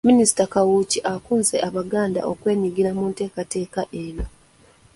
[0.09, 4.25] Minisita Kawuki akunze abaganda okwenyingira mu nteekateeka eno.